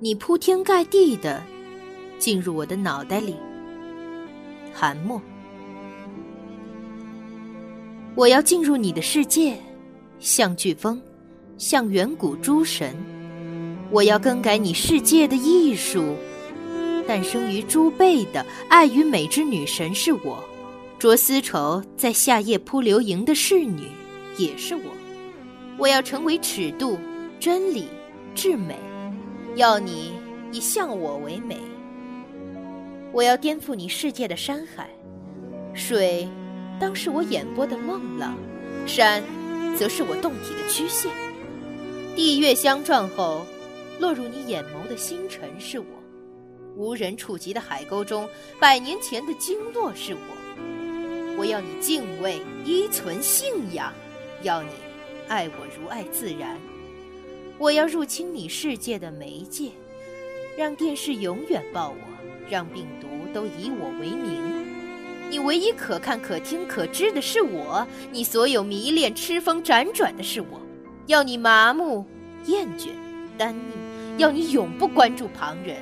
[0.00, 1.42] 你铺天盖地的
[2.20, 3.34] 进入我的脑袋里。
[4.72, 5.20] 韩墨，
[8.14, 9.56] 我要进入你的世界，
[10.20, 11.02] 像飓风，
[11.56, 12.94] 像远古诸神。
[13.90, 16.14] 我要更改你世界的艺术。
[17.04, 20.38] 诞生于朱贝的爱与美之女神是我，
[20.96, 23.88] 着丝绸在夏夜铺流萤的侍女
[24.36, 24.82] 也是我。
[25.76, 26.96] 我要成为尺度、
[27.40, 27.86] 真理、
[28.34, 28.76] 至美，
[29.58, 30.12] 要你
[30.52, 31.58] 以像我为美。
[33.10, 34.88] 我要颠覆你世界的山海，
[35.74, 36.28] 水
[36.78, 38.36] 当是我眼波的梦浪，
[38.86, 39.20] 山
[39.76, 41.10] 则是我动体的曲线。
[42.14, 43.44] 地月相撞后，
[43.98, 45.86] 落入你眼眸的星辰是我。
[46.76, 48.28] 无人触及的海沟中，
[48.60, 51.36] 百年前的经络是我。
[51.36, 53.92] 我要你敬畏、依存、信仰，
[54.42, 54.70] 要你
[55.26, 56.56] 爱我如爱自然。
[57.58, 59.72] 我要入侵你世界的媒介，
[60.56, 61.96] 让电视永远报我，
[62.48, 64.64] 让病毒都以我为名。
[65.28, 70.60] 你唯一可看、可听、可知的是我，你所有迷恋、痴疯、辗转的是我。
[71.06, 72.06] 要你麻木、
[72.46, 72.90] 厌倦、
[73.36, 75.78] 单宁，要你永不关注旁人。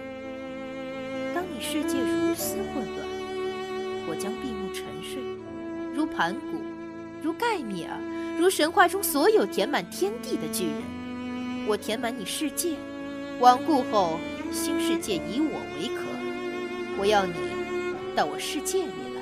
[1.35, 3.07] 当你世界如斯混乱，
[4.09, 5.21] 我将闭目沉睡，
[5.95, 6.59] 如盘古，
[7.23, 8.01] 如盖米尔，
[8.39, 10.83] 如神话中所有填满天地的巨人。
[11.69, 12.77] 我填满你世界，
[13.41, 14.21] 亡故后
[14.53, 16.05] 新世界以我为壳。
[16.99, 17.35] 我要你
[18.15, 19.16] 到我世界里。